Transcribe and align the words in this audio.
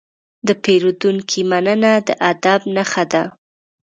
د 0.47 0.49
پیرودونکي 0.63 1.41
مننه 1.49 1.91
د 2.07 2.09
ادب 2.31 2.59
نښه 2.75 3.03
ده. 3.11 3.23